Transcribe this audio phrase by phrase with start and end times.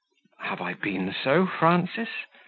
[0.39, 2.09] "Have I been so, Frances?"